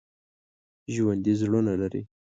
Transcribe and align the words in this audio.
ژوندي 0.93 1.33
زړونه 1.41 1.73
لري 1.81 2.01